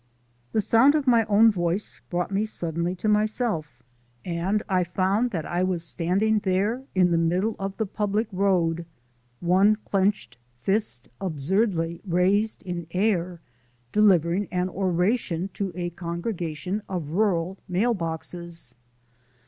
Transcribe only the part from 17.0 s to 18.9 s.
rural mail boxes!